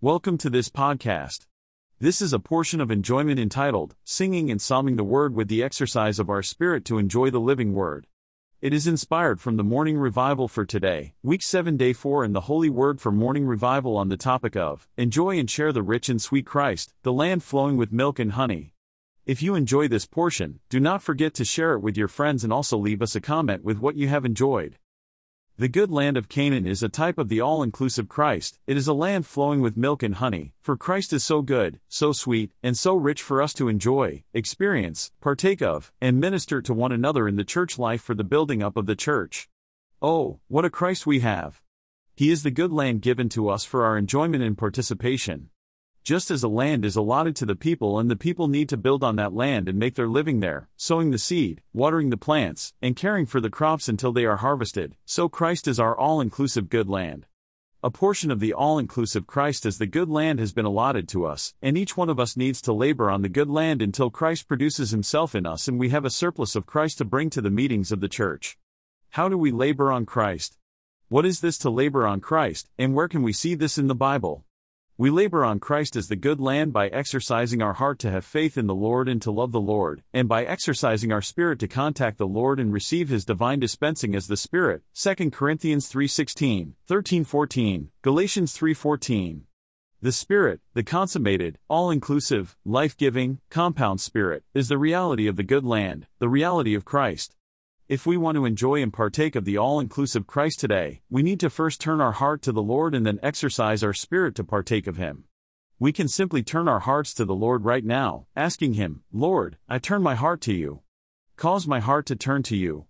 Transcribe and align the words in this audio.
Welcome 0.00 0.38
to 0.38 0.48
this 0.48 0.68
podcast. 0.68 1.46
This 1.98 2.22
is 2.22 2.32
a 2.32 2.38
portion 2.38 2.80
of 2.80 2.92
enjoyment 2.92 3.40
entitled 3.40 3.96
Singing 4.04 4.48
and 4.48 4.62
Psalming 4.62 4.94
the 4.94 5.02
Word 5.02 5.34
with 5.34 5.48
the 5.48 5.60
Exercise 5.60 6.20
of 6.20 6.30
Our 6.30 6.40
Spirit 6.40 6.84
to 6.84 6.98
Enjoy 6.98 7.30
the 7.30 7.40
Living 7.40 7.72
Word. 7.72 8.06
It 8.60 8.72
is 8.72 8.86
inspired 8.86 9.40
from 9.40 9.56
the 9.56 9.64
Morning 9.64 9.98
Revival 9.98 10.46
for 10.46 10.64
today, 10.64 11.14
week 11.24 11.42
7, 11.42 11.76
day 11.76 11.92
4, 11.92 12.22
and 12.22 12.32
the 12.32 12.42
Holy 12.42 12.70
Word 12.70 13.00
for 13.00 13.10
Morning 13.10 13.44
Revival 13.44 13.96
on 13.96 14.08
the 14.08 14.16
topic 14.16 14.54
of 14.54 14.86
Enjoy 14.96 15.36
and 15.36 15.50
Share 15.50 15.72
the 15.72 15.82
Rich 15.82 16.08
and 16.08 16.22
Sweet 16.22 16.46
Christ, 16.46 16.94
the 17.02 17.12
land 17.12 17.42
flowing 17.42 17.76
with 17.76 17.90
milk 17.90 18.20
and 18.20 18.34
honey. 18.34 18.74
If 19.26 19.42
you 19.42 19.56
enjoy 19.56 19.88
this 19.88 20.06
portion, 20.06 20.60
do 20.68 20.78
not 20.78 21.02
forget 21.02 21.34
to 21.34 21.44
share 21.44 21.72
it 21.72 21.80
with 21.80 21.96
your 21.96 22.06
friends 22.06 22.44
and 22.44 22.52
also 22.52 22.78
leave 22.78 23.02
us 23.02 23.16
a 23.16 23.20
comment 23.20 23.64
with 23.64 23.80
what 23.80 23.96
you 23.96 24.06
have 24.06 24.24
enjoyed. 24.24 24.78
The 25.60 25.66
good 25.66 25.90
land 25.90 26.16
of 26.16 26.28
Canaan 26.28 26.68
is 26.68 26.84
a 26.84 26.88
type 26.88 27.18
of 27.18 27.28
the 27.28 27.40
all 27.40 27.64
inclusive 27.64 28.08
Christ, 28.08 28.60
it 28.68 28.76
is 28.76 28.86
a 28.86 28.92
land 28.92 29.26
flowing 29.26 29.60
with 29.60 29.76
milk 29.76 30.04
and 30.04 30.14
honey, 30.14 30.54
for 30.60 30.76
Christ 30.76 31.12
is 31.12 31.24
so 31.24 31.42
good, 31.42 31.80
so 31.88 32.12
sweet, 32.12 32.52
and 32.62 32.78
so 32.78 32.94
rich 32.94 33.20
for 33.20 33.42
us 33.42 33.52
to 33.54 33.66
enjoy, 33.66 34.22
experience, 34.32 35.10
partake 35.20 35.60
of, 35.60 35.90
and 36.00 36.20
minister 36.20 36.62
to 36.62 36.72
one 36.72 36.92
another 36.92 37.26
in 37.26 37.34
the 37.34 37.42
church 37.42 37.76
life 37.76 38.00
for 38.00 38.14
the 38.14 38.22
building 38.22 38.62
up 38.62 38.76
of 38.76 38.86
the 38.86 38.94
church. 38.94 39.48
Oh, 40.00 40.38
what 40.46 40.64
a 40.64 40.70
Christ 40.70 41.08
we 41.08 41.18
have! 41.20 41.60
He 42.14 42.30
is 42.30 42.44
the 42.44 42.52
good 42.52 42.70
land 42.70 43.02
given 43.02 43.28
to 43.30 43.48
us 43.48 43.64
for 43.64 43.84
our 43.84 43.98
enjoyment 43.98 44.44
and 44.44 44.56
participation 44.56 45.50
just 46.08 46.30
as 46.30 46.42
a 46.42 46.48
land 46.48 46.86
is 46.86 46.96
allotted 46.96 47.36
to 47.36 47.44
the 47.44 47.54
people 47.54 47.98
and 47.98 48.10
the 48.10 48.16
people 48.16 48.48
need 48.48 48.66
to 48.66 48.78
build 48.78 49.04
on 49.04 49.16
that 49.16 49.34
land 49.34 49.68
and 49.68 49.78
make 49.78 49.94
their 49.94 50.08
living 50.08 50.40
there, 50.40 50.66
sowing 50.74 51.10
the 51.10 51.18
seed, 51.18 51.60
watering 51.74 52.08
the 52.08 52.16
plants, 52.16 52.72
and 52.80 52.96
caring 52.96 53.26
for 53.26 53.42
the 53.42 53.50
crops 53.50 53.90
until 53.90 54.10
they 54.10 54.24
are 54.24 54.38
harvested, 54.38 54.96
so 55.04 55.28
Christ 55.28 55.68
is 55.68 55.78
our 55.78 55.94
all 55.94 56.22
inclusive 56.22 56.70
good 56.70 56.88
land. 56.88 57.26
A 57.82 57.90
portion 57.90 58.30
of 58.30 58.40
the 58.40 58.54
all 58.54 58.78
inclusive 58.78 59.26
Christ 59.26 59.66
as 59.66 59.76
the 59.76 59.84
good 59.84 60.08
land 60.08 60.38
has 60.38 60.54
been 60.54 60.64
allotted 60.64 61.08
to 61.08 61.26
us, 61.26 61.52
and 61.60 61.76
each 61.76 61.94
one 61.94 62.08
of 62.08 62.18
us 62.18 62.38
needs 62.38 62.62
to 62.62 62.72
labor 62.72 63.10
on 63.10 63.20
the 63.20 63.28
good 63.28 63.50
land 63.50 63.82
until 63.82 64.08
Christ 64.08 64.48
produces 64.48 64.92
himself 64.92 65.34
in 65.34 65.44
us 65.44 65.68
and 65.68 65.78
we 65.78 65.90
have 65.90 66.06
a 66.06 66.10
surplus 66.10 66.56
of 66.56 66.64
Christ 66.64 66.96
to 66.96 67.04
bring 67.04 67.28
to 67.28 67.42
the 67.42 67.50
meetings 67.50 67.92
of 67.92 68.00
the 68.00 68.08
church. 68.08 68.56
How 69.10 69.28
do 69.28 69.36
we 69.36 69.50
labor 69.50 69.92
on 69.92 70.06
Christ? 70.06 70.56
What 71.08 71.26
is 71.26 71.40
this 71.40 71.58
to 71.58 71.68
labor 71.68 72.06
on 72.06 72.22
Christ, 72.22 72.70
and 72.78 72.94
where 72.94 73.08
can 73.08 73.22
we 73.22 73.34
see 73.34 73.54
this 73.54 73.76
in 73.76 73.88
the 73.88 73.94
Bible? 73.94 74.46
We 75.00 75.10
labor 75.10 75.44
on 75.44 75.60
Christ 75.60 75.94
as 75.94 76.08
the 76.08 76.16
good 76.16 76.40
land 76.40 76.72
by 76.72 76.88
exercising 76.88 77.62
our 77.62 77.74
heart 77.74 78.00
to 78.00 78.10
have 78.10 78.24
faith 78.24 78.58
in 78.58 78.66
the 78.66 78.74
Lord 78.74 79.08
and 79.08 79.22
to 79.22 79.30
love 79.30 79.52
the 79.52 79.60
Lord, 79.60 80.02
and 80.12 80.26
by 80.26 80.44
exercising 80.44 81.12
our 81.12 81.22
spirit 81.22 81.60
to 81.60 81.68
contact 81.68 82.18
the 82.18 82.26
Lord 82.26 82.58
and 82.58 82.72
receive 82.72 83.08
his 83.08 83.24
divine 83.24 83.60
dispensing 83.60 84.16
as 84.16 84.26
the 84.26 84.36
Spirit. 84.36 84.82
2 84.94 85.30
Corinthians 85.30 85.88
3:16, 85.88 86.74
13:14, 86.88 87.90
Galatians 88.02 88.52
3:14. 88.58 89.42
The 90.02 90.10
Spirit, 90.10 90.62
the 90.74 90.82
consummated, 90.82 91.60
all-inclusive, 91.68 92.56
life-giving, 92.64 93.38
compound 93.50 94.00
Spirit, 94.00 94.42
is 94.52 94.66
the 94.66 94.78
reality 94.78 95.28
of 95.28 95.36
the 95.36 95.44
good 95.44 95.64
land, 95.64 96.08
the 96.18 96.28
reality 96.28 96.74
of 96.74 96.84
Christ. 96.84 97.36
If 97.88 98.04
we 98.04 98.18
want 98.18 98.36
to 98.36 98.44
enjoy 98.44 98.82
and 98.82 98.92
partake 98.92 99.34
of 99.34 99.46
the 99.46 99.56
all 99.56 99.80
inclusive 99.80 100.26
Christ 100.26 100.60
today, 100.60 101.00
we 101.08 101.22
need 101.22 101.40
to 101.40 101.48
first 101.48 101.80
turn 101.80 102.02
our 102.02 102.12
heart 102.12 102.42
to 102.42 102.52
the 102.52 102.62
Lord 102.62 102.94
and 102.94 103.06
then 103.06 103.18
exercise 103.22 103.82
our 103.82 103.94
spirit 103.94 104.34
to 104.34 104.44
partake 104.44 104.86
of 104.86 104.98
Him. 104.98 105.24
We 105.78 105.90
can 105.90 106.06
simply 106.06 106.42
turn 106.42 106.68
our 106.68 106.80
hearts 106.80 107.14
to 107.14 107.24
the 107.24 107.34
Lord 107.34 107.64
right 107.64 107.82
now, 107.82 108.26
asking 108.36 108.74
Him, 108.74 109.04
Lord, 109.10 109.56
I 109.70 109.78
turn 109.78 110.02
my 110.02 110.16
heart 110.16 110.42
to 110.42 110.52
you. 110.52 110.82
Cause 111.36 111.66
my 111.66 111.80
heart 111.80 112.04
to 112.06 112.16
turn 112.16 112.42
to 112.42 112.56
you. 112.56 112.88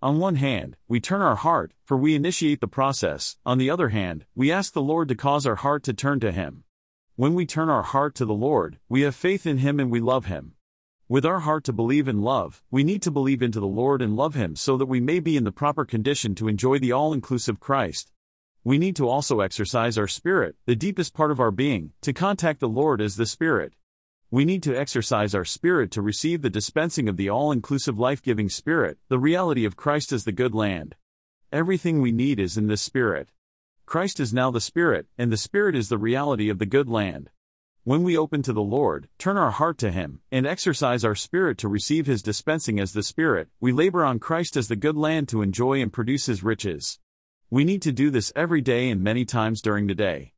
On 0.00 0.18
one 0.18 0.36
hand, 0.36 0.78
we 0.88 0.98
turn 0.98 1.20
our 1.20 1.36
heart, 1.36 1.74
for 1.84 1.98
we 1.98 2.14
initiate 2.14 2.62
the 2.62 2.68
process, 2.68 3.36
on 3.44 3.58
the 3.58 3.68
other 3.68 3.90
hand, 3.90 4.24
we 4.34 4.50
ask 4.50 4.72
the 4.72 4.80
Lord 4.80 5.08
to 5.08 5.14
cause 5.14 5.44
our 5.44 5.56
heart 5.56 5.82
to 5.82 5.92
turn 5.92 6.20
to 6.20 6.32
Him. 6.32 6.64
When 7.16 7.34
we 7.34 7.44
turn 7.44 7.68
our 7.68 7.82
heart 7.82 8.14
to 8.14 8.24
the 8.24 8.32
Lord, 8.32 8.78
we 8.88 9.02
have 9.02 9.14
faith 9.14 9.44
in 9.46 9.58
Him 9.58 9.78
and 9.78 9.90
we 9.90 10.00
love 10.00 10.24
Him. 10.24 10.54
With 11.10 11.24
our 11.24 11.40
heart 11.40 11.64
to 11.64 11.72
believe 11.72 12.06
in 12.06 12.20
love, 12.20 12.62
we 12.70 12.84
need 12.84 13.00
to 13.00 13.10
believe 13.10 13.40
into 13.40 13.60
the 13.60 13.66
Lord 13.66 14.02
and 14.02 14.14
love 14.14 14.34
Him 14.34 14.54
so 14.54 14.76
that 14.76 14.84
we 14.84 15.00
may 15.00 15.20
be 15.20 15.38
in 15.38 15.44
the 15.44 15.50
proper 15.50 15.86
condition 15.86 16.34
to 16.34 16.48
enjoy 16.48 16.78
the 16.78 16.92
all 16.92 17.14
inclusive 17.14 17.58
Christ. 17.58 18.12
We 18.62 18.76
need 18.76 18.94
to 18.96 19.08
also 19.08 19.40
exercise 19.40 19.96
our 19.96 20.06
spirit, 20.06 20.56
the 20.66 20.76
deepest 20.76 21.14
part 21.14 21.30
of 21.30 21.40
our 21.40 21.50
being, 21.50 21.92
to 22.02 22.12
contact 22.12 22.60
the 22.60 22.68
Lord 22.68 23.00
as 23.00 23.16
the 23.16 23.24
Spirit. 23.24 23.72
We 24.30 24.44
need 24.44 24.62
to 24.64 24.78
exercise 24.78 25.34
our 25.34 25.46
spirit 25.46 25.90
to 25.92 26.02
receive 26.02 26.42
the 26.42 26.50
dispensing 26.50 27.08
of 27.08 27.16
the 27.16 27.30
all 27.30 27.52
inclusive 27.52 27.98
life 27.98 28.22
giving 28.22 28.50
Spirit, 28.50 28.98
the 29.08 29.18
reality 29.18 29.64
of 29.64 29.76
Christ 29.76 30.12
as 30.12 30.24
the 30.24 30.32
good 30.32 30.54
land. 30.54 30.94
Everything 31.50 32.02
we 32.02 32.12
need 32.12 32.38
is 32.38 32.58
in 32.58 32.66
this 32.66 32.82
Spirit. 32.82 33.30
Christ 33.86 34.20
is 34.20 34.34
now 34.34 34.50
the 34.50 34.60
Spirit, 34.60 35.06
and 35.16 35.32
the 35.32 35.38
Spirit 35.38 35.74
is 35.74 35.88
the 35.88 35.96
reality 35.96 36.50
of 36.50 36.58
the 36.58 36.66
good 36.66 36.90
land. 36.90 37.30
When 37.88 38.02
we 38.02 38.18
open 38.18 38.42
to 38.42 38.52
the 38.52 38.60
Lord, 38.60 39.08
turn 39.16 39.38
our 39.38 39.50
heart 39.50 39.78
to 39.78 39.90
Him, 39.90 40.20
and 40.30 40.46
exercise 40.46 41.06
our 41.06 41.14
spirit 41.14 41.56
to 41.56 41.68
receive 41.68 42.04
His 42.04 42.22
dispensing 42.22 42.78
as 42.78 42.92
the 42.92 43.02
Spirit, 43.02 43.48
we 43.60 43.72
labor 43.72 44.04
on 44.04 44.18
Christ 44.18 44.58
as 44.58 44.68
the 44.68 44.76
good 44.76 44.94
land 44.94 45.26
to 45.30 45.40
enjoy 45.40 45.80
and 45.80 45.90
produce 45.90 46.26
His 46.26 46.42
riches. 46.42 46.98
We 47.48 47.64
need 47.64 47.80
to 47.80 47.90
do 47.90 48.10
this 48.10 48.30
every 48.36 48.60
day 48.60 48.90
and 48.90 49.02
many 49.02 49.24
times 49.24 49.62
during 49.62 49.86
the 49.86 49.94
day. 49.94 50.34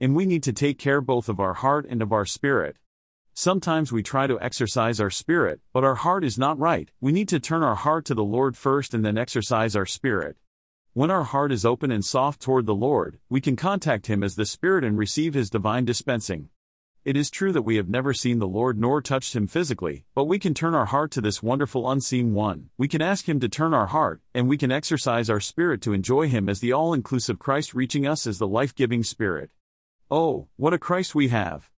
And 0.00 0.14
we 0.14 0.26
need 0.26 0.44
to 0.44 0.52
take 0.52 0.78
care 0.78 1.00
both 1.00 1.28
of 1.28 1.40
our 1.40 1.54
heart 1.54 1.86
and 1.90 2.02
of 2.02 2.12
our 2.12 2.24
spirit. 2.24 2.76
Sometimes 3.34 3.90
we 3.90 4.04
try 4.04 4.28
to 4.28 4.40
exercise 4.40 5.00
our 5.00 5.10
spirit, 5.10 5.60
but 5.72 5.82
our 5.82 5.96
heart 5.96 6.22
is 6.22 6.38
not 6.38 6.56
right. 6.56 6.88
We 7.00 7.10
need 7.10 7.28
to 7.30 7.40
turn 7.40 7.64
our 7.64 7.74
heart 7.74 8.04
to 8.04 8.14
the 8.14 8.22
Lord 8.22 8.56
first 8.56 8.94
and 8.94 9.04
then 9.04 9.18
exercise 9.18 9.74
our 9.74 9.86
spirit. 9.86 10.36
When 10.92 11.10
our 11.10 11.24
heart 11.24 11.50
is 11.50 11.64
open 11.64 11.90
and 11.90 12.04
soft 12.04 12.40
toward 12.40 12.66
the 12.66 12.76
Lord, 12.76 13.18
we 13.28 13.40
can 13.40 13.56
contact 13.56 14.06
Him 14.06 14.22
as 14.22 14.36
the 14.36 14.46
Spirit 14.46 14.84
and 14.84 14.96
receive 14.96 15.34
His 15.34 15.50
divine 15.50 15.84
dispensing. 15.84 16.50
It 17.04 17.16
is 17.16 17.30
true 17.30 17.50
that 17.50 17.62
we 17.62 17.74
have 17.76 17.88
never 17.88 18.14
seen 18.14 18.38
the 18.38 18.46
Lord 18.46 18.78
nor 18.78 19.02
touched 19.02 19.34
him 19.34 19.48
physically, 19.48 20.04
but 20.14 20.26
we 20.26 20.38
can 20.38 20.54
turn 20.54 20.72
our 20.72 20.86
heart 20.86 21.10
to 21.12 21.20
this 21.20 21.42
wonderful 21.42 21.90
unseen 21.90 22.32
one. 22.32 22.70
We 22.78 22.86
can 22.86 23.02
ask 23.02 23.28
him 23.28 23.40
to 23.40 23.48
turn 23.48 23.74
our 23.74 23.88
heart, 23.88 24.20
and 24.32 24.48
we 24.48 24.56
can 24.56 24.70
exercise 24.70 25.28
our 25.28 25.40
spirit 25.40 25.82
to 25.82 25.94
enjoy 25.94 26.28
him 26.28 26.48
as 26.48 26.60
the 26.60 26.72
all 26.72 26.94
inclusive 26.94 27.40
Christ 27.40 27.74
reaching 27.74 28.06
us 28.06 28.24
as 28.24 28.38
the 28.38 28.46
life 28.46 28.72
giving 28.72 29.02
Spirit. 29.02 29.50
Oh, 30.12 30.46
what 30.54 30.74
a 30.74 30.78
Christ 30.78 31.12
we 31.12 31.26
have! 31.26 31.70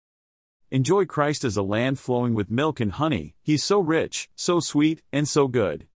Enjoy 0.72 1.06
Christ 1.06 1.46
as 1.46 1.56
a 1.56 1.64
land 1.64 2.00
flowing 2.00 2.34
with 2.34 2.52
milk 2.52 2.82
and 2.82 2.92
honey, 2.92 3.36
he's 3.42 3.64
so 3.64 3.80
rich, 3.80 4.30
so 4.36 4.60
sweet, 4.60 5.04
and 5.14 5.26
so 5.26 5.48
good. 5.48 5.88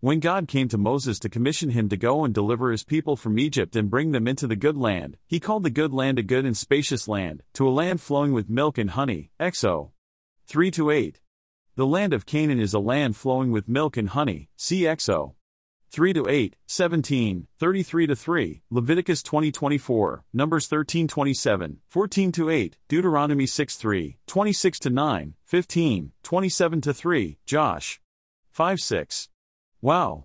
When 0.00 0.20
God 0.20 0.46
came 0.46 0.68
to 0.68 0.78
Moses 0.78 1.18
to 1.18 1.28
commission 1.28 1.70
him 1.70 1.88
to 1.88 1.96
go 1.96 2.24
and 2.24 2.32
deliver 2.32 2.70
his 2.70 2.84
people 2.84 3.16
from 3.16 3.36
Egypt 3.36 3.74
and 3.74 3.90
bring 3.90 4.12
them 4.12 4.28
into 4.28 4.46
the 4.46 4.54
good 4.54 4.76
land, 4.76 5.16
he 5.26 5.40
called 5.40 5.64
the 5.64 5.70
good 5.70 5.92
land 5.92 6.20
a 6.20 6.22
good 6.22 6.44
and 6.44 6.56
spacious 6.56 7.08
land, 7.08 7.42
to 7.54 7.66
a 7.66 7.70
land 7.70 8.00
flowing 8.00 8.32
with 8.32 8.48
milk 8.48 8.78
and 8.78 8.90
honey. 8.90 9.32
Exo 9.40 9.90
3 10.46 10.70
to 10.70 10.92
8. 10.92 11.20
The 11.74 11.86
land 11.86 12.12
of 12.12 12.26
Canaan 12.26 12.60
is 12.60 12.74
a 12.74 12.78
land 12.78 13.16
flowing 13.16 13.50
with 13.50 13.68
milk 13.68 13.96
and 13.96 14.10
honey. 14.10 14.50
See 14.56 14.82
Exo 14.82 15.34
3 15.90 16.12
to 16.12 16.28
8, 16.28 16.54
17, 16.68 17.48
33 17.58 18.06
to 18.06 18.14
3, 18.14 18.62
Leviticus 18.70 19.20
20 19.24 19.50
24, 19.50 20.24
Numbers 20.32 20.68
13 20.68 21.08
27, 21.08 21.78
14 21.88 22.30
to 22.32 22.50
8, 22.50 22.78
Deuteronomy 22.86 23.46
6 23.46 23.74
3, 23.74 24.16
26 24.28 24.78
to 24.78 24.90
9, 24.90 25.34
15, 25.44 26.12
27 26.22 26.80
to 26.82 26.94
3, 26.94 27.38
Josh 27.44 28.00
5 28.52 28.78
6. 28.78 29.28
Wow. 29.80 30.24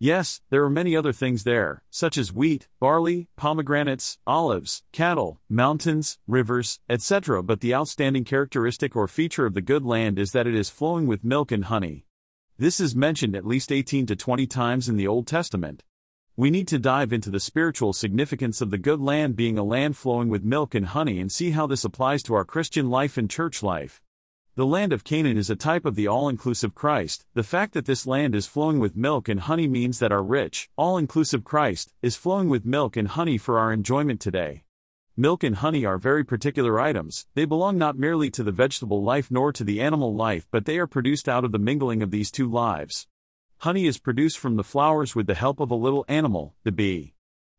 Yes, 0.00 0.40
there 0.50 0.64
are 0.64 0.70
many 0.70 0.96
other 0.96 1.12
things 1.12 1.44
there, 1.44 1.82
such 1.88 2.18
as 2.18 2.32
wheat, 2.32 2.66
barley, 2.80 3.28
pomegranates, 3.36 4.18
olives, 4.26 4.82
cattle, 4.90 5.40
mountains, 5.48 6.18
rivers, 6.26 6.80
etc. 6.88 7.42
But 7.44 7.60
the 7.60 7.74
outstanding 7.74 8.24
characteristic 8.24 8.96
or 8.96 9.06
feature 9.06 9.46
of 9.46 9.54
the 9.54 9.60
good 9.60 9.84
land 9.84 10.18
is 10.18 10.32
that 10.32 10.48
it 10.48 10.54
is 10.54 10.68
flowing 10.68 11.06
with 11.06 11.24
milk 11.24 11.52
and 11.52 11.66
honey. 11.66 12.06
This 12.58 12.80
is 12.80 12.96
mentioned 12.96 13.36
at 13.36 13.46
least 13.46 13.70
18 13.70 14.06
to 14.06 14.16
20 14.16 14.48
times 14.48 14.88
in 14.88 14.96
the 14.96 15.06
Old 15.06 15.28
Testament. 15.28 15.84
We 16.36 16.50
need 16.50 16.66
to 16.68 16.78
dive 16.80 17.12
into 17.12 17.30
the 17.30 17.40
spiritual 17.40 17.92
significance 17.92 18.60
of 18.60 18.70
the 18.70 18.78
good 18.78 19.00
land 19.00 19.36
being 19.36 19.58
a 19.58 19.64
land 19.64 19.96
flowing 19.96 20.28
with 20.28 20.42
milk 20.42 20.74
and 20.74 20.86
honey 20.86 21.20
and 21.20 21.30
see 21.30 21.52
how 21.52 21.68
this 21.68 21.84
applies 21.84 22.24
to 22.24 22.34
our 22.34 22.44
Christian 22.44 22.90
life 22.90 23.16
and 23.16 23.30
church 23.30 23.62
life. 23.62 24.02
The 24.58 24.66
land 24.66 24.92
of 24.92 25.04
Canaan 25.04 25.38
is 25.38 25.50
a 25.50 25.54
type 25.54 25.84
of 25.84 25.94
the 25.94 26.08
all 26.08 26.28
inclusive 26.28 26.74
Christ. 26.74 27.24
The 27.32 27.44
fact 27.44 27.74
that 27.74 27.84
this 27.84 28.08
land 28.08 28.34
is 28.34 28.48
flowing 28.48 28.80
with 28.80 28.96
milk 28.96 29.28
and 29.28 29.38
honey 29.38 29.68
means 29.68 30.00
that 30.00 30.10
our 30.10 30.20
rich, 30.20 30.68
all 30.76 30.98
inclusive 30.98 31.44
Christ 31.44 31.92
is 32.02 32.16
flowing 32.16 32.48
with 32.48 32.66
milk 32.66 32.96
and 32.96 33.06
honey 33.06 33.38
for 33.38 33.60
our 33.60 33.72
enjoyment 33.72 34.20
today. 34.20 34.64
Milk 35.16 35.44
and 35.44 35.54
honey 35.54 35.84
are 35.84 35.96
very 35.96 36.24
particular 36.24 36.80
items, 36.80 37.28
they 37.34 37.44
belong 37.44 37.78
not 37.78 37.96
merely 38.00 38.32
to 38.32 38.42
the 38.42 38.50
vegetable 38.50 39.00
life 39.00 39.30
nor 39.30 39.52
to 39.52 39.62
the 39.62 39.80
animal 39.80 40.12
life, 40.12 40.48
but 40.50 40.64
they 40.64 40.78
are 40.78 40.88
produced 40.88 41.28
out 41.28 41.44
of 41.44 41.52
the 41.52 41.60
mingling 41.60 42.02
of 42.02 42.10
these 42.10 42.32
two 42.32 42.50
lives. 42.50 43.06
Honey 43.58 43.86
is 43.86 43.98
produced 43.98 44.38
from 44.38 44.56
the 44.56 44.64
flowers 44.64 45.14
with 45.14 45.28
the 45.28 45.36
help 45.36 45.60
of 45.60 45.70
a 45.70 45.76
little 45.76 46.04
animal, 46.08 46.56
the 46.64 46.72
bee. 46.72 47.14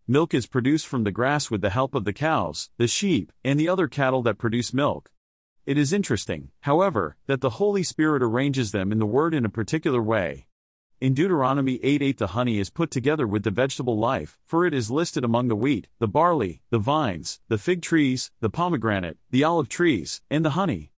Milk 0.05 0.33
is 0.33 0.47
produced 0.47 0.85
from 0.85 1.05
the 1.05 1.13
grass 1.13 1.49
with 1.49 1.61
the 1.61 1.69
help 1.69 1.95
of 1.95 2.03
the 2.03 2.11
cows, 2.11 2.69
the 2.77 2.89
sheep, 2.89 3.31
and 3.45 3.57
the 3.57 3.69
other 3.69 3.87
cattle 3.87 4.21
that 4.23 4.37
produce 4.37 4.73
milk. 4.73 5.09
It 5.69 5.77
is 5.77 5.93
interesting, 5.93 6.49
however, 6.61 7.15
that 7.27 7.41
the 7.41 7.61
Holy 7.61 7.83
Spirit 7.83 8.23
arranges 8.23 8.71
them 8.71 8.91
in 8.91 8.97
the 8.97 9.05
Word 9.05 9.35
in 9.35 9.45
a 9.45 9.49
particular 9.49 10.01
way. 10.01 10.47
In 10.99 11.13
Deuteronomy 11.13 11.79
8 11.83 12.01
8 12.01 12.17
the 12.17 12.33
honey 12.33 12.57
is 12.57 12.71
put 12.71 12.89
together 12.89 13.27
with 13.27 13.43
the 13.43 13.51
vegetable 13.51 13.95
life, 13.95 14.39
for 14.47 14.65
it 14.65 14.73
is 14.73 14.89
listed 14.89 15.23
among 15.23 15.47
the 15.47 15.55
wheat, 15.55 15.87
the 15.99 16.07
barley, 16.07 16.63
the 16.71 16.79
vines, 16.79 17.39
the 17.49 17.59
fig 17.59 17.83
trees, 17.83 18.31
the 18.39 18.49
pomegranate, 18.49 19.19
the 19.29 19.43
olive 19.43 19.69
trees, 19.69 20.23
and 20.27 20.43
the 20.43 20.57
honey. 20.57 20.91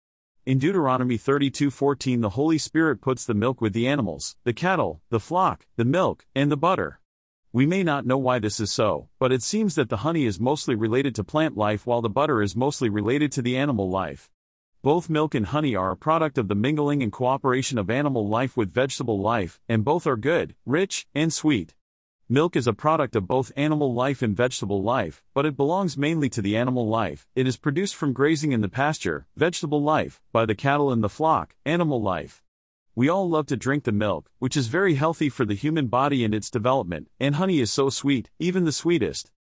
In 0.47 0.61
Deuteronomy 0.61 1.19
32:14 1.19 2.21
the 2.21 2.37
Holy 2.39 2.57
Spirit 2.57 3.01
puts 3.01 3.25
the 3.25 3.35
milk 3.35 3.61
with 3.61 3.73
the 3.73 3.89
animals, 3.89 4.37
the 4.45 4.53
cattle, 4.53 5.03
the 5.11 5.19
flock, 5.19 5.67
the 5.75 5.85
milk, 5.85 6.27
and 6.33 6.49
the 6.49 6.57
butter. 6.57 7.01
We 7.53 7.67
may 7.67 7.83
not 7.83 8.07
know 8.07 8.19
why 8.19 8.39
this 8.39 8.61
is 8.61 8.71
so, 8.71 9.09
but 9.19 9.33
it 9.33 9.43
seems 9.43 9.75
that 9.75 9.89
the 9.89 10.05
honey 10.07 10.27
is 10.27 10.39
mostly 10.39 10.77
related 10.77 11.17
to 11.17 11.25
plant 11.25 11.57
life 11.57 11.89
while 11.89 12.03
the 12.03 12.09
butter 12.09 12.41
is 12.41 12.55
mostly 12.55 12.89
related 12.89 13.33
to 13.33 13.43
the 13.43 13.57
animal 13.57 13.91
life. 13.91 14.31
Both 14.83 15.11
milk 15.11 15.35
and 15.35 15.45
honey 15.45 15.77
are 15.77 15.91
a 15.91 15.97
product 15.97 16.39
of 16.39 16.49
the 16.49 16.55
mingling 16.55 17.03
and 17.03 17.13
cooperation 17.13 17.77
of 17.77 17.91
animal 17.91 18.27
life 18.27 18.57
with 18.57 18.73
vegetable 18.73 19.21
life, 19.21 19.61
and 19.69 19.85
both 19.85 20.07
are 20.07 20.17
good, 20.17 20.55
rich, 20.65 21.07
and 21.15 21.31
sweet. 21.31 21.75
Milk 22.31 22.57
is 22.57 22.67
a 22.67 22.73
product 22.73 23.15
of 23.15 23.29
both 23.29 23.53
animal 23.57 23.93
life 23.93 24.23
and 24.23 24.35
vegetable 24.35 24.83
life, 24.83 25.23
but 25.35 25.45
it 25.45 25.55
belongs 25.55 25.99
mainly 25.99 26.31
to 26.31 26.41
the 26.41 26.57
animal 26.57 26.89
life. 26.89 27.29
It 27.35 27.47
is 27.47 27.59
produced 27.59 27.95
from 27.95 28.15
grazing 28.15 28.53
in 28.53 28.63
the 28.63 28.71
pasture, 28.71 29.27
vegetable 29.37 29.83
life, 29.83 30.23
by 30.33 30.47
the 30.47 30.55
cattle 30.55 30.91
in 30.91 31.03
the 31.03 31.11
flock, 31.11 31.57
animal 31.67 32.01
life. 32.01 32.43
We 32.95 33.07
all 33.07 33.29
love 33.29 33.49
to 33.49 33.59
drink 33.59 33.85
the 33.85 33.93
milk, 33.93 34.31
which 34.39 34.57
is 34.57 34.69
very 34.69 34.95
healthy 34.95 35.29
for 35.29 35.45
the 35.45 35.53
human 35.53 35.89
body 35.89 36.25
and 36.25 36.35
its 36.35 36.49
development, 36.49 37.11
and 37.21 37.35
honey 37.35 37.61
is 37.61 37.71
so 37.71 37.91
sweet, 37.91 38.31
even 38.39 38.65
the 38.65 38.73
sweetest. 38.73 39.31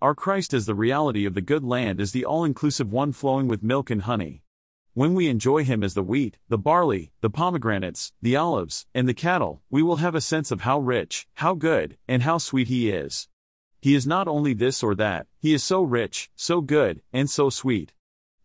Our 0.00 0.14
Christ 0.14 0.54
as 0.54 0.64
the 0.64 0.74
reality 0.74 1.26
of 1.26 1.34
the 1.34 1.42
good 1.42 1.64
land 1.64 2.00
is 2.00 2.12
the 2.12 2.24
all 2.24 2.44
inclusive 2.44 2.90
one 2.92 3.12
flowing 3.12 3.46
with 3.46 3.62
milk 3.62 3.90
and 3.90 4.00
honey. 4.00 4.42
When 4.96 5.12
we 5.12 5.28
enjoy 5.28 5.62
him 5.62 5.84
as 5.84 5.92
the 5.92 6.02
wheat, 6.02 6.38
the 6.48 6.56
barley, 6.56 7.12
the 7.20 7.28
pomegranates, 7.28 8.14
the 8.22 8.34
olives, 8.34 8.86
and 8.94 9.06
the 9.06 9.12
cattle, 9.12 9.60
we 9.68 9.82
will 9.82 9.96
have 9.96 10.14
a 10.14 10.22
sense 10.22 10.50
of 10.50 10.62
how 10.62 10.78
rich, 10.78 11.28
how 11.34 11.52
good, 11.52 11.98
and 12.08 12.22
how 12.22 12.38
sweet 12.38 12.68
he 12.68 12.88
is. 12.88 13.28
He 13.82 13.94
is 13.94 14.06
not 14.06 14.26
only 14.26 14.54
this 14.54 14.82
or 14.82 14.94
that, 14.94 15.26
he 15.38 15.52
is 15.52 15.62
so 15.62 15.82
rich, 15.82 16.30
so 16.34 16.62
good, 16.62 17.02
and 17.12 17.28
so 17.28 17.50
sweet. 17.50 17.92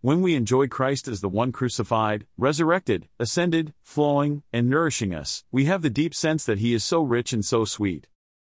When 0.01 0.21
we 0.21 0.35
enjoy 0.35 0.67
Christ 0.67 1.07
as 1.07 1.21
the 1.21 1.29
one 1.29 1.53
crucified, 1.53 2.25
resurrected, 2.37 3.07
ascended, 3.17 3.73
flowing, 3.81 4.43
and 4.51 4.69
nourishing 4.69 5.15
us, 5.15 5.45
we 5.53 5.63
have 5.67 5.83
the 5.83 5.89
deep 5.89 6.13
sense 6.13 6.43
that 6.43 6.59
he 6.59 6.73
is 6.73 6.83
so 6.83 7.01
rich 7.01 7.31
and 7.31 7.45
so 7.45 7.63
sweet. 7.63 8.07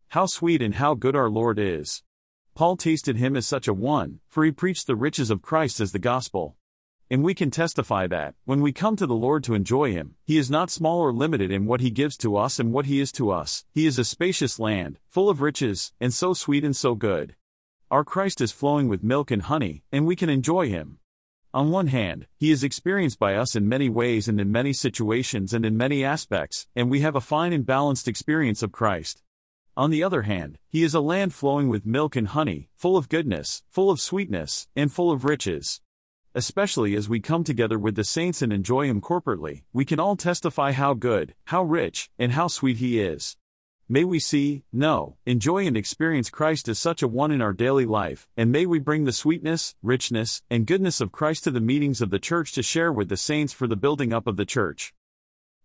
How 0.09 0.27
sweet 0.27 0.61
and 0.61 0.75
how 0.75 0.93
good 0.93 1.15
our 1.15 1.31
Lord 1.31 1.57
is. 1.57 2.03
Paul 2.53 2.77
tasted 2.77 3.17
him 3.17 3.35
as 3.35 3.47
such 3.47 3.67
a 3.67 3.73
one, 3.73 4.19
for 4.27 4.45
he 4.45 4.51
preached 4.51 4.85
the 4.85 4.95
riches 4.95 5.31
of 5.31 5.41
Christ 5.41 5.79
as 5.79 5.93
the 5.93 5.97
gospel. 5.97 6.56
And 7.09 7.23
we 7.23 7.33
can 7.33 7.51
testify 7.51 8.05
that, 8.07 8.35
when 8.43 8.59
we 8.59 8.73
come 8.73 8.97
to 8.97 9.07
the 9.07 9.15
Lord 9.15 9.41
to 9.45 9.53
enjoy 9.53 9.93
Him, 9.93 10.15
He 10.25 10.37
is 10.37 10.51
not 10.51 10.69
small 10.69 10.99
or 10.99 11.13
limited 11.13 11.51
in 11.51 11.65
what 11.65 11.79
He 11.79 11.89
gives 11.89 12.17
to 12.17 12.35
us 12.35 12.59
and 12.59 12.73
what 12.73 12.85
He 12.85 12.99
is 12.99 13.13
to 13.13 13.31
us. 13.31 13.63
He 13.73 13.85
is 13.85 13.97
a 13.97 14.03
spacious 14.03 14.59
land, 14.59 14.99
full 15.07 15.29
of 15.29 15.39
riches, 15.39 15.93
and 16.01 16.13
so 16.13 16.33
sweet 16.33 16.65
and 16.65 16.75
so 16.75 16.95
good. 16.95 17.35
Our 17.89 18.03
Christ 18.03 18.41
is 18.41 18.51
flowing 18.51 18.89
with 18.89 19.05
milk 19.05 19.31
and 19.31 19.43
honey, 19.43 19.83
and 19.89 20.05
we 20.05 20.17
can 20.17 20.29
enjoy 20.29 20.67
Him. 20.67 20.99
On 21.53 21.71
one 21.71 21.87
hand, 21.87 22.27
He 22.35 22.51
is 22.51 22.61
experienced 22.61 23.19
by 23.19 23.35
us 23.35 23.55
in 23.55 23.69
many 23.69 23.87
ways 23.87 24.27
and 24.27 24.41
in 24.41 24.51
many 24.51 24.73
situations 24.73 25.53
and 25.53 25.65
in 25.65 25.77
many 25.77 26.03
aspects, 26.03 26.67
and 26.75 26.89
we 26.89 26.99
have 26.99 27.15
a 27.15 27.21
fine 27.21 27.53
and 27.53 27.65
balanced 27.65 28.09
experience 28.09 28.61
of 28.61 28.73
Christ. 28.73 29.23
On 29.77 29.91
the 29.91 30.03
other 30.03 30.23
hand, 30.23 30.57
He 30.67 30.83
is 30.83 30.93
a 30.93 30.99
land 30.99 31.33
flowing 31.33 31.69
with 31.69 31.85
milk 31.85 32.17
and 32.17 32.27
honey, 32.27 32.67
full 32.75 32.97
of 32.97 33.07
goodness, 33.07 33.63
full 33.69 33.89
of 33.89 34.01
sweetness, 34.01 34.67
and 34.75 34.91
full 34.91 35.09
of 35.09 35.23
riches 35.23 35.79
especially 36.37 36.95
as 36.95 37.09
we 37.09 37.19
come 37.19 37.43
together 37.43 37.79
with 37.79 37.95
the 37.95 38.03
saints 38.03 38.43
and 38.43 38.53
enjoy 38.53 38.85
Him 38.85 39.01
corporately, 39.01 39.63
we 39.73 39.83
can 39.83 39.99
all 39.99 40.15
testify 40.15 40.71
how 40.71 40.93
good, 40.93 41.33
how 41.45 41.63
rich, 41.63 42.11
and 42.19 42.33
how 42.33 42.47
sweet 42.47 42.77
He 42.77 43.01
is. 43.01 43.35
May 43.89 44.03
we 44.03 44.19
see, 44.19 44.63
know, 44.71 45.17
enjoy, 45.25 45.65
and 45.65 45.75
experience 45.75 46.29
Christ 46.29 46.67
as 46.67 46.77
such 46.77 47.01
a 47.01 47.07
one 47.07 47.31
in 47.31 47.41
our 47.41 47.53
daily 47.53 47.87
life, 47.87 48.27
and 48.37 48.51
may 48.51 48.67
we 48.67 48.77
bring 48.77 49.05
the 49.05 49.11
sweetness, 49.11 49.73
richness, 49.81 50.43
and 50.47 50.67
goodness 50.67 51.01
of 51.01 51.11
Christ 51.11 51.45
to 51.45 51.51
the 51.51 51.59
meetings 51.59 52.01
of 52.01 52.11
the 52.11 52.19
church 52.19 52.51
to 52.51 52.61
share 52.61 52.93
with 52.93 53.09
the 53.09 53.17
saints 53.17 53.51
for 53.51 53.65
the 53.65 53.75
building 53.75 54.13
up 54.13 54.27
of 54.27 54.37
the 54.37 54.45
church. 54.45 54.93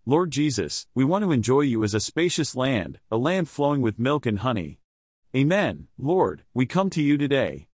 Lord 0.06 0.30
Jesus, 0.30 0.86
we 0.94 1.04
want 1.04 1.22
to 1.22 1.32
enjoy 1.32 1.60
you 1.60 1.84
as 1.84 1.92
a 1.92 2.00
spacious 2.00 2.56
land, 2.56 2.98
a 3.10 3.18
land 3.18 3.50
flowing 3.50 3.82
with 3.82 3.98
milk 3.98 4.24
and 4.24 4.38
honey. 4.38 4.78
Amen, 5.36 5.88
Lord, 5.98 6.44
we 6.54 6.64
come 6.64 6.88
to 6.90 7.02
you 7.02 7.18
today. 7.18 7.66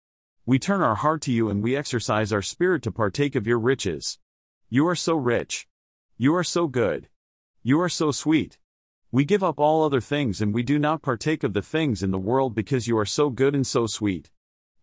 We 0.48 0.58
turn 0.58 0.80
our 0.80 0.94
heart 0.94 1.20
to 1.24 1.30
you 1.30 1.50
and 1.50 1.62
we 1.62 1.76
exercise 1.76 2.32
our 2.32 2.40
spirit 2.40 2.82
to 2.84 2.90
partake 2.90 3.34
of 3.34 3.46
your 3.46 3.58
riches. 3.58 4.18
You 4.70 4.88
are 4.88 4.94
so 4.94 5.14
rich. 5.14 5.68
You 6.16 6.34
are 6.36 6.42
so 6.42 6.68
good. 6.68 7.10
You 7.62 7.78
are 7.82 7.90
so 7.90 8.12
sweet. 8.12 8.56
We 9.12 9.26
give 9.26 9.44
up 9.44 9.60
all 9.60 9.84
other 9.84 10.00
things 10.00 10.40
and 10.40 10.54
we 10.54 10.62
do 10.62 10.78
not 10.78 11.02
partake 11.02 11.44
of 11.44 11.52
the 11.52 11.60
things 11.60 12.02
in 12.02 12.12
the 12.12 12.18
world 12.18 12.54
because 12.54 12.88
you 12.88 12.96
are 12.96 13.04
so 13.04 13.28
good 13.28 13.54
and 13.54 13.66
so 13.66 13.86
sweet. 13.86 14.30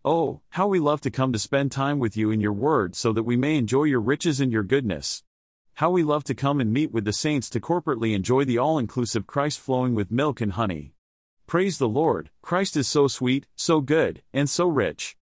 Oh, 0.04 0.40
how 0.50 0.68
we 0.68 0.78
love 0.78 1.00
to 1.00 1.10
come 1.10 1.32
to 1.32 1.38
spend 1.40 1.72
time 1.72 1.98
with 1.98 2.16
you 2.16 2.30
in 2.30 2.40
your 2.40 2.52
word 2.52 2.94
so 2.94 3.12
that 3.12 3.24
we 3.24 3.36
may 3.36 3.56
enjoy 3.56 3.82
your 3.82 3.98
riches 3.98 4.38
and 4.38 4.52
your 4.52 4.62
goodness. 4.62 5.24
How 5.74 5.90
we 5.90 6.04
love 6.04 6.22
to 6.26 6.34
come 6.36 6.60
and 6.60 6.72
meet 6.72 6.92
with 6.92 7.04
the 7.04 7.12
saints 7.12 7.50
to 7.50 7.60
corporately 7.60 8.14
enjoy 8.14 8.44
the 8.44 8.58
all 8.58 8.78
inclusive 8.78 9.26
Christ 9.26 9.58
flowing 9.58 9.96
with 9.96 10.12
milk 10.12 10.40
and 10.40 10.52
honey. 10.52 10.94
Praise 11.48 11.78
the 11.78 11.88
Lord, 11.88 12.30
Christ 12.40 12.76
is 12.76 12.86
so 12.86 13.08
sweet, 13.08 13.48
so 13.56 13.80
good, 13.80 14.22
and 14.32 14.48
so 14.48 14.68
rich. 14.68 15.16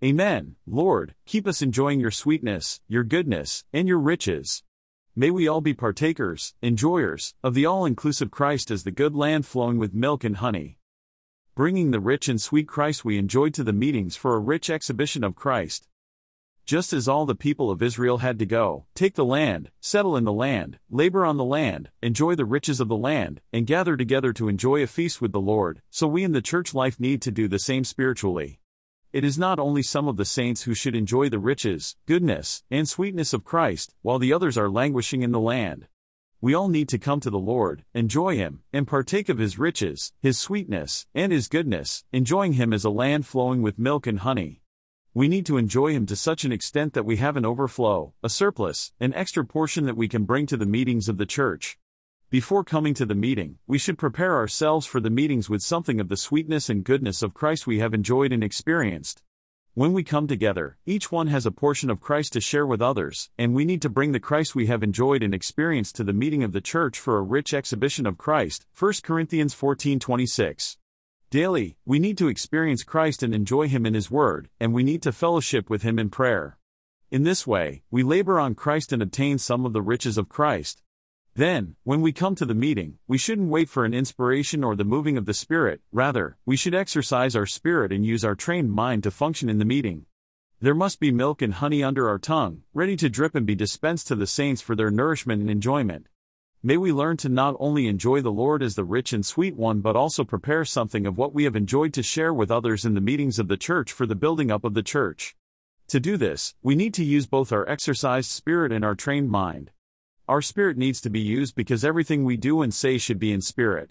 Amen, 0.00 0.54
Lord, 0.64 1.16
keep 1.26 1.44
us 1.44 1.60
enjoying 1.60 1.98
your 1.98 2.12
sweetness, 2.12 2.80
your 2.86 3.02
goodness, 3.02 3.64
and 3.72 3.88
your 3.88 3.98
riches. 3.98 4.62
May 5.16 5.32
we 5.32 5.48
all 5.48 5.60
be 5.60 5.74
partakers, 5.74 6.54
enjoyers, 6.62 7.34
of 7.42 7.54
the 7.54 7.66
all 7.66 7.84
inclusive 7.84 8.30
Christ 8.30 8.70
as 8.70 8.84
the 8.84 8.92
good 8.92 9.16
land 9.16 9.44
flowing 9.44 9.76
with 9.76 9.92
milk 9.92 10.22
and 10.22 10.36
honey. 10.36 10.78
Bringing 11.56 11.90
the 11.90 11.98
rich 11.98 12.28
and 12.28 12.40
sweet 12.40 12.68
Christ 12.68 13.04
we 13.04 13.18
enjoyed 13.18 13.54
to 13.54 13.64
the 13.64 13.72
meetings 13.72 14.14
for 14.14 14.36
a 14.36 14.38
rich 14.38 14.70
exhibition 14.70 15.24
of 15.24 15.34
Christ. 15.34 15.88
Just 16.64 16.92
as 16.92 17.08
all 17.08 17.26
the 17.26 17.34
people 17.34 17.68
of 17.68 17.82
Israel 17.82 18.18
had 18.18 18.38
to 18.38 18.46
go, 18.46 18.86
take 18.94 19.16
the 19.16 19.24
land, 19.24 19.68
settle 19.80 20.16
in 20.16 20.22
the 20.22 20.32
land, 20.32 20.78
labor 20.88 21.24
on 21.24 21.38
the 21.38 21.44
land, 21.44 21.90
enjoy 22.02 22.36
the 22.36 22.44
riches 22.44 22.78
of 22.78 22.86
the 22.86 22.96
land, 22.96 23.40
and 23.52 23.66
gather 23.66 23.96
together 23.96 24.32
to 24.34 24.48
enjoy 24.48 24.80
a 24.80 24.86
feast 24.86 25.20
with 25.20 25.32
the 25.32 25.40
Lord, 25.40 25.82
so 25.90 26.06
we 26.06 26.22
in 26.22 26.30
the 26.30 26.40
church 26.40 26.72
life 26.72 27.00
need 27.00 27.20
to 27.22 27.32
do 27.32 27.48
the 27.48 27.58
same 27.58 27.82
spiritually. 27.82 28.60
It 29.10 29.24
is 29.24 29.38
not 29.38 29.58
only 29.58 29.82
some 29.82 30.06
of 30.06 30.18
the 30.18 30.26
saints 30.26 30.64
who 30.64 30.74
should 30.74 30.94
enjoy 30.94 31.30
the 31.30 31.38
riches, 31.38 31.96
goodness, 32.04 32.62
and 32.70 32.86
sweetness 32.86 33.32
of 33.32 33.42
Christ, 33.42 33.94
while 34.02 34.18
the 34.18 34.34
others 34.34 34.58
are 34.58 34.68
languishing 34.68 35.22
in 35.22 35.32
the 35.32 35.40
land. 35.40 35.88
We 36.42 36.52
all 36.52 36.68
need 36.68 36.90
to 36.90 36.98
come 36.98 37.18
to 37.20 37.30
the 37.30 37.38
Lord, 37.38 37.84
enjoy 37.94 38.36
Him, 38.36 38.60
and 38.70 38.86
partake 38.86 39.30
of 39.30 39.38
His 39.38 39.58
riches, 39.58 40.12
His 40.20 40.38
sweetness, 40.38 41.06
and 41.14 41.32
His 41.32 41.48
goodness, 41.48 42.04
enjoying 42.12 42.52
Him 42.52 42.70
as 42.74 42.84
a 42.84 42.90
land 42.90 43.26
flowing 43.26 43.62
with 43.62 43.78
milk 43.78 44.06
and 44.06 44.18
honey. 44.18 44.60
We 45.14 45.26
need 45.26 45.46
to 45.46 45.56
enjoy 45.56 45.94
Him 45.94 46.04
to 46.04 46.14
such 46.14 46.44
an 46.44 46.52
extent 46.52 46.92
that 46.92 47.06
we 47.06 47.16
have 47.16 47.38
an 47.38 47.46
overflow, 47.46 48.12
a 48.22 48.28
surplus, 48.28 48.92
an 49.00 49.14
extra 49.14 49.42
portion 49.42 49.86
that 49.86 49.96
we 49.96 50.08
can 50.08 50.24
bring 50.24 50.44
to 50.44 50.58
the 50.58 50.66
meetings 50.66 51.08
of 51.08 51.16
the 51.16 51.24
church. 51.24 51.78
Before 52.30 52.62
coming 52.62 52.92
to 52.92 53.06
the 53.06 53.14
meeting, 53.14 53.56
we 53.66 53.78
should 53.78 53.96
prepare 53.96 54.36
ourselves 54.36 54.84
for 54.84 55.00
the 55.00 55.08
meetings 55.08 55.48
with 55.48 55.62
something 55.62 55.98
of 55.98 56.10
the 56.10 56.16
sweetness 56.18 56.68
and 56.68 56.84
goodness 56.84 57.22
of 57.22 57.32
Christ 57.32 57.66
we 57.66 57.78
have 57.78 57.94
enjoyed 57.94 58.34
and 58.34 58.44
experienced. 58.44 59.22
When 59.72 59.94
we 59.94 60.04
come 60.04 60.26
together, 60.26 60.76
each 60.84 61.10
one 61.10 61.28
has 61.28 61.46
a 61.46 61.50
portion 61.50 61.88
of 61.88 62.02
Christ 62.02 62.34
to 62.34 62.42
share 62.42 62.66
with 62.66 62.82
others, 62.82 63.30
and 63.38 63.54
we 63.54 63.64
need 63.64 63.80
to 63.80 63.88
bring 63.88 64.12
the 64.12 64.20
Christ 64.20 64.54
we 64.54 64.66
have 64.66 64.82
enjoyed 64.82 65.22
and 65.22 65.32
experienced 65.32 65.96
to 65.96 66.04
the 66.04 66.12
meeting 66.12 66.42
of 66.42 66.52
the 66.52 66.60
church 66.60 66.98
for 66.98 67.16
a 67.16 67.22
rich 67.22 67.54
exhibition 67.54 68.04
of 68.04 68.18
Christ. 68.18 68.66
1 68.74 69.02
Corinthians 69.02 69.54
14:26. 69.54 70.76
Daily, 71.30 71.78
we 71.86 71.98
need 71.98 72.18
to 72.18 72.28
experience 72.28 72.82
Christ 72.82 73.22
and 73.22 73.34
enjoy 73.34 73.68
him 73.68 73.86
in 73.86 73.94
his 73.94 74.10
word, 74.10 74.50
and 74.60 74.74
we 74.74 74.82
need 74.82 75.00
to 75.00 75.12
fellowship 75.12 75.70
with 75.70 75.80
him 75.80 75.98
in 75.98 76.10
prayer. 76.10 76.58
In 77.10 77.22
this 77.22 77.46
way, 77.46 77.84
we 77.90 78.02
labor 78.02 78.38
on 78.38 78.54
Christ 78.54 78.92
and 78.92 79.00
obtain 79.00 79.38
some 79.38 79.64
of 79.64 79.72
the 79.72 79.80
riches 79.80 80.18
of 80.18 80.28
Christ. 80.28 80.82
Then, 81.38 81.76
when 81.84 82.00
we 82.00 82.10
come 82.10 82.34
to 82.34 82.44
the 82.44 82.52
meeting, 82.52 82.98
we 83.06 83.16
shouldn't 83.16 83.48
wait 83.48 83.68
for 83.68 83.84
an 83.84 83.94
inspiration 83.94 84.64
or 84.64 84.74
the 84.74 84.82
moving 84.82 85.16
of 85.16 85.24
the 85.24 85.32
Spirit, 85.32 85.80
rather, 85.92 86.36
we 86.44 86.56
should 86.56 86.74
exercise 86.74 87.36
our 87.36 87.46
spirit 87.46 87.92
and 87.92 88.04
use 88.04 88.24
our 88.24 88.34
trained 88.34 88.72
mind 88.72 89.04
to 89.04 89.12
function 89.12 89.48
in 89.48 89.58
the 89.58 89.64
meeting. 89.64 90.06
There 90.60 90.74
must 90.74 90.98
be 90.98 91.12
milk 91.12 91.40
and 91.40 91.54
honey 91.54 91.80
under 91.80 92.08
our 92.08 92.18
tongue, 92.18 92.62
ready 92.74 92.96
to 92.96 93.08
drip 93.08 93.36
and 93.36 93.46
be 93.46 93.54
dispensed 93.54 94.08
to 94.08 94.16
the 94.16 94.26
saints 94.26 94.60
for 94.60 94.74
their 94.74 94.90
nourishment 94.90 95.40
and 95.40 95.48
enjoyment. 95.48 96.08
May 96.60 96.76
we 96.76 96.90
learn 96.90 97.16
to 97.18 97.28
not 97.28 97.54
only 97.60 97.86
enjoy 97.86 98.20
the 98.20 98.32
Lord 98.32 98.60
as 98.60 98.74
the 98.74 98.82
rich 98.82 99.12
and 99.12 99.24
sweet 99.24 99.54
one 99.54 99.80
but 99.80 99.94
also 99.94 100.24
prepare 100.24 100.64
something 100.64 101.06
of 101.06 101.18
what 101.18 101.34
we 101.34 101.44
have 101.44 101.54
enjoyed 101.54 101.92
to 101.92 102.02
share 102.02 102.34
with 102.34 102.50
others 102.50 102.84
in 102.84 102.94
the 102.94 103.00
meetings 103.00 103.38
of 103.38 103.46
the 103.46 103.56
church 103.56 103.92
for 103.92 104.06
the 104.06 104.16
building 104.16 104.50
up 104.50 104.64
of 104.64 104.74
the 104.74 104.82
church. 104.82 105.36
To 105.86 106.00
do 106.00 106.16
this, 106.16 106.56
we 106.64 106.74
need 106.74 106.94
to 106.94 107.04
use 107.04 107.28
both 107.28 107.52
our 107.52 107.68
exercised 107.68 108.28
spirit 108.28 108.72
and 108.72 108.84
our 108.84 108.96
trained 108.96 109.30
mind. 109.30 109.70
Our 110.28 110.42
spirit 110.42 110.76
needs 110.76 111.00
to 111.00 111.08
be 111.08 111.20
used 111.20 111.54
because 111.54 111.82
everything 111.82 112.22
we 112.22 112.36
do 112.36 112.60
and 112.60 112.74
say 112.74 112.98
should 112.98 113.18
be 113.18 113.32
in 113.32 113.40
spirit. 113.40 113.88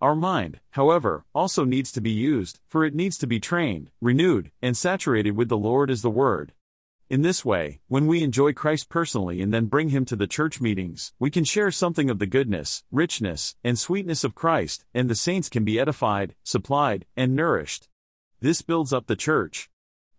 Our 0.00 0.16
mind, 0.16 0.58
however, 0.70 1.24
also 1.32 1.64
needs 1.64 1.92
to 1.92 2.00
be 2.00 2.10
used, 2.10 2.58
for 2.66 2.84
it 2.84 2.96
needs 2.96 3.16
to 3.18 3.28
be 3.28 3.38
trained, 3.38 3.92
renewed, 4.00 4.50
and 4.60 4.76
saturated 4.76 5.36
with 5.36 5.48
the 5.48 5.56
Lord 5.56 5.88
as 5.88 6.02
the 6.02 6.10
Word. 6.10 6.52
In 7.08 7.22
this 7.22 7.44
way, 7.44 7.78
when 7.86 8.08
we 8.08 8.24
enjoy 8.24 8.54
Christ 8.54 8.88
personally 8.88 9.40
and 9.40 9.54
then 9.54 9.66
bring 9.66 9.90
him 9.90 10.04
to 10.06 10.16
the 10.16 10.26
church 10.26 10.60
meetings, 10.60 11.12
we 11.20 11.30
can 11.30 11.44
share 11.44 11.70
something 11.70 12.10
of 12.10 12.18
the 12.18 12.26
goodness, 12.26 12.82
richness, 12.90 13.54
and 13.62 13.78
sweetness 13.78 14.24
of 14.24 14.34
Christ, 14.34 14.84
and 14.92 15.08
the 15.08 15.14
saints 15.14 15.48
can 15.48 15.64
be 15.64 15.78
edified, 15.78 16.34
supplied, 16.42 17.06
and 17.16 17.36
nourished. 17.36 17.88
This 18.40 18.62
builds 18.62 18.92
up 18.92 19.06
the 19.06 19.14
church. 19.14 19.70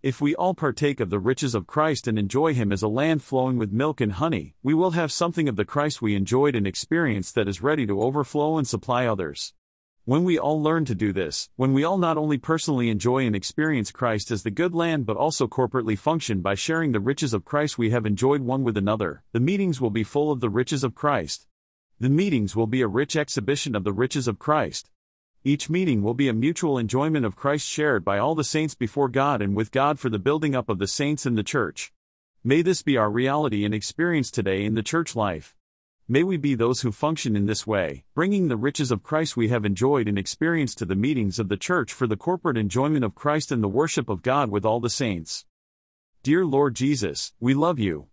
If 0.01 0.21
we 0.21 0.33
all 0.33 0.53
partake 0.53 1.01
of 1.01 1.09
the 1.09 1.19
riches 1.19 1.53
of 1.53 1.67
Christ 1.67 2.07
and 2.07 2.17
enjoy 2.17 2.53
Him 2.53 2.71
as 2.71 2.81
a 2.81 2.87
land 2.87 3.21
flowing 3.21 3.57
with 3.57 3.73
milk 3.73 3.99
and 3.99 4.13
honey, 4.13 4.55
we 4.63 4.73
will 4.73 4.91
have 4.91 5.11
something 5.11 5.49
of 5.49 5.57
the 5.57 5.65
Christ 5.65 6.01
we 6.01 6.15
enjoyed 6.15 6.55
and 6.55 6.65
experienced 6.65 7.35
that 7.35 7.49
is 7.49 7.61
ready 7.61 7.85
to 7.85 8.01
overflow 8.01 8.57
and 8.57 8.65
supply 8.65 9.05
others. 9.05 9.53
When 10.05 10.23
we 10.23 10.39
all 10.39 10.63
learn 10.63 10.85
to 10.85 10.95
do 10.95 11.11
this, 11.11 11.49
when 11.57 11.73
we 11.73 11.83
all 11.83 11.97
not 11.97 12.17
only 12.17 12.37
personally 12.37 12.89
enjoy 12.89 13.25
and 13.25 13.35
experience 13.35 13.91
Christ 13.91 14.31
as 14.31 14.43
the 14.43 14.51
good 14.51 14.73
land 14.73 15.05
but 15.05 15.17
also 15.17 15.49
corporately 15.49 15.97
function 15.97 16.39
by 16.39 16.55
sharing 16.55 16.93
the 16.93 17.01
riches 17.01 17.33
of 17.33 17.43
Christ 17.43 17.77
we 17.77 17.89
have 17.89 18.05
enjoyed 18.05 18.39
one 18.39 18.63
with 18.63 18.77
another, 18.77 19.23
the 19.33 19.41
meetings 19.41 19.81
will 19.81 19.89
be 19.89 20.05
full 20.05 20.31
of 20.31 20.39
the 20.39 20.49
riches 20.49 20.85
of 20.85 20.95
Christ. 20.95 21.45
The 21.99 22.07
meetings 22.07 22.55
will 22.55 22.67
be 22.67 22.81
a 22.81 22.87
rich 22.87 23.17
exhibition 23.17 23.75
of 23.75 23.83
the 23.83 23.91
riches 23.91 24.29
of 24.29 24.39
Christ. 24.39 24.91
Each 25.45 25.69
meeting 25.69 26.03
will 26.03 26.13
be 26.13 26.27
a 26.27 26.33
mutual 26.33 26.77
enjoyment 26.77 27.25
of 27.25 27.37
Christ 27.37 27.65
shared 27.65 28.03
by 28.03 28.17
all 28.17 28.35
the 28.35 28.43
saints 28.43 28.75
before 28.75 29.07
God 29.07 29.41
and 29.41 29.55
with 29.55 29.71
God 29.71 29.97
for 29.97 30.09
the 30.09 30.19
building 30.19 30.53
up 30.53 30.67
of 30.67 30.79
the 30.79 30.87
saints 30.87 31.25
in 31.25 31.35
the 31.35 31.43
church. 31.43 31.93
May 32.43 32.61
this 32.61 32.81
be 32.81 32.97
our 32.97 33.09
reality 33.09 33.63
and 33.63 33.73
experience 33.73 34.31
today 34.31 34.65
in 34.65 34.75
the 34.75 34.83
church 34.83 35.15
life. 35.15 35.55
May 36.09 36.23
we 36.23 36.35
be 36.35 36.55
those 36.55 36.81
who 36.81 36.91
function 36.91 37.37
in 37.37 37.45
this 37.45 37.65
way, 37.65 38.03
bringing 38.13 38.49
the 38.49 38.57
riches 38.57 38.91
of 38.91 39.01
Christ 39.01 39.37
we 39.37 39.47
have 39.47 39.63
enjoyed 39.63 40.09
and 40.09 40.19
experienced 40.19 40.77
to 40.79 40.85
the 40.85 40.95
meetings 40.95 41.39
of 41.39 41.47
the 41.47 41.55
church 41.55 41.93
for 41.93 42.05
the 42.05 42.17
corporate 42.17 42.57
enjoyment 42.57 43.05
of 43.05 43.15
Christ 43.15 43.49
and 43.49 43.63
the 43.63 43.69
worship 43.69 44.09
of 44.09 44.21
God 44.21 44.51
with 44.51 44.65
all 44.65 44.81
the 44.81 44.89
saints. 44.89 45.45
Dear 46.21 46.45
Lord 46.45 46.75
Jesus, 46.75 47.31
we 47.39 47.53
love 47.53 47.79
you. 47.79 48.07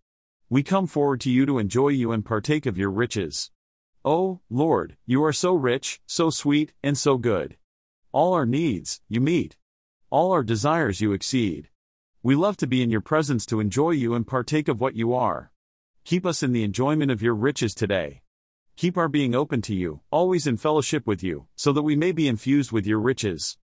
We 0.49 0.63
come 0.63 0.87
forward 0.87 1.21
to 1.23 1.31
you 1.31 1.45
to 1.47 1.59
enjoy 1.59 1.89
you 1.89 2.13
and 2.13 2.25
partake 2.25 2.67
of 2.67 2.79
your 2.79 2.91
riches. 2.91 3.51
Oh, 4.09 4.39
Lord, 4.49 4.97
you 5.05 5.25
are 5.25 5.33
so 5.33 5.53
rich, 5.53 6.01
so 6.07 6.31
sweet, 6.31 6.73
and 6.81 6.97
so 6.97 7.19
good. 7.19 7.57
All 8.13 8.35
our 8.35 8.47
needs, 8.47 9.01
you 9.09 9.21
meet. 9.21 9.57
All 10.11 10.31
our 10.31 10.45
desires, 10.45 11.01
you 11.01 11.13
exceed. 11.13 11.71
We 12.23 12.37
love 12.37 12.57
to 12.59 12.69
be 12.69 12.85
in 12.85 12.91
your 12.91 13.01
presence 13.01 13.45
to 13.47 13.59
enjoy 13.59 13.91
you 13.91 14.15
and 14.15 14.25
partake 14.25 14.69
of 14.69 14.81
what 14.81 14.95
you 14.95 15.13
are. 15.13 15.51
Keep 16.05 16.25
us 16.25 16.45
in 16.45 16.53
the 16.53 16.63
enjoyment 16.63 17.11
of 17.11 17.21
your 17.21 17.35
riches 17.35 17.75
today. 17.75 18.23
Keep 18.77 18.97
our 18.97 19.09
being 19.09 19.35
open 19.35 19.61
to 19.63 19.75
you, 19.75 20.03
always 20.13 20.47
in 20.47 20.57
fellowship 20.57 21.05
with 21.05 21.25
you, 21.25 21.49
so 21.57 21.73
that 21.73 21.83
we 21.83 21.97
may 21.97 22.13
be 22.13 22.29
infused 22.29 22.71
with 22.71 22.87
your 22.87 23.01
riches. 23.01 23.59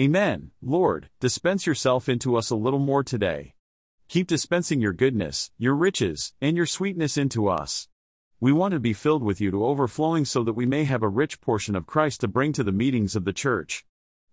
Amen. 0.00 0.52
Lord, 0.62 1.10
dispense 1.20 1.66
yourself 1.66 2.08
into 2.08 2.34
us 2.34 2.48
a 2.48 2.56
little 2.56 2.78
more 2.78 3.04
today. 3.04 3.56
Keep 4.08 4.28
dispensing 4.28 4.80
your 4.80 4.94
goodness, 4.94 5.50
your 5.58 5.74
riches, 5.74 6.32
and 6.40 6.56
your 6.56 6.64
sweetness 6.64 7.18
into 7.18 7.46
us. 7.46 7.88
We 8.42 8.50
want 8.50 8.72
to 8.72 8.80
be 8.80 8.92
filled 8.92 9.22
with 9.22 9.40
you 9.40 9.52
to 9.52 9.64
overflowing 9.64 10.24
so 10.24 10.42
that 10.42 10.54
we 10.54 10.66
may 10.66 10.82
have 10.82 11.04
a 11.04 11.08
rich 11.08 11.40
portion 11.40 11.76
of 11.76 11.86
Christ 11.86 12.22
to 12.22 12.26
bring 12.26 12.52
to 12.54 12.64
the 12.64 12.72
meetings 12.72 13.14
of 13.14 13.24
the 13.24 13.32
church. 13.32 13.84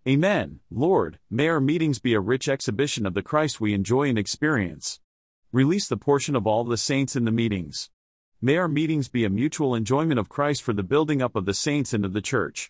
Amen. 0.07 0.61
Lord, 0.71 1.19
may 1.29 1.47
our 1.47 1.61
meetings 1.61 1.99
be 1.99 2.15
a 2.15 2.19
rich 2.19 2.49
exhibition 2.49 3.05
of 3.05 3.13
the 3.13 3.21
Christ 3.21 3.61
we 3.61 3.71
enjoy 3.71 4.09
and 4.09 4.17
experience. 4.17 4.99
Release 5.51 5.87
the 5.87 5.95
portion 5.95 6.35
of 6.35 6.47
all 6.47 6.63
the 6.63 6.75
saints 6.75 7.15
in 7.15 7.25
the 7.25 7.31
meetings. 7.31 7.91
May 8.41 8.57
our 8.57 8.67
meetings 8.67 9.09
be 9.09 9.25
a 9.25 9.29
mutual 9.29 9.75
enjoyment 9.75 10.19
of 10.19 10.27
Christ 10.27 10.63
for 10.63 10.73
the 10.73 10.81
building 10.81 11.21
up 11.21 11.35
of 11.35 11.45
the 11.45 11.53
saints 11.53 11.93
and 11.93 12.03
of 12.03 12.13
the 12.13 12.19
church. 12.19 12.67